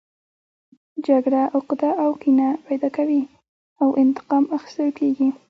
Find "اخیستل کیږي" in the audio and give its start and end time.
4.57-5.27